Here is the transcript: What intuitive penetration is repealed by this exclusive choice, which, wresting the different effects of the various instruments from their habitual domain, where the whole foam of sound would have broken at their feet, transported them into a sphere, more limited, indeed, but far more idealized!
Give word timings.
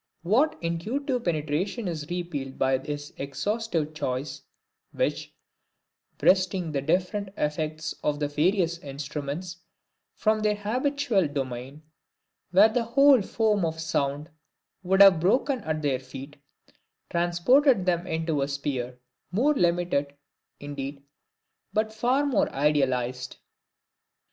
What 0.23 0.57
intuitive 0.63 1.25
penetration 1.25 1.87
is 1.87 2.09
repealed 2.09 2.57
by 2.57 2.79
this 2.79 3.13
exclusive 3.17 3.93
choice, 3.93 4.41
which, 4.93 5.35
wresting 6.19 6.71
the 6.71 6.81
different 6.81 7.29
effects 7.37 7.93
of 8.03 8.19
the 8.19 8.27
various 8.27 8.79
instruments 8.79 9.57
from 10.15 10.39
their 10.39 10.55
habitual 10.55 11.27
domain, 11.27 11.83
where 12.49 12.69
the 12.69 12.83
whole 12.83 13.21
foam 13.21 13.63
of 13.63 13.79
sound 13.79 14.31
would 14.81 15.03
have 15.03 15.19
broken 15.19 15.59
at 15.61 15.83
their 15.83 15.99
feet, 15.99 16.37
transported 17.11 17.85
them 17.85 18.07
into 18.07 18.41
a 18.41 18.47
sphere, 18.47 18.97
more 19.31 19.53
limited, 19.53 20.15
indeed, 20.59 21.03
but 21.73 21.93
far 21.93 22.25
more 22.25 22.51
idealized! 22.51 23.37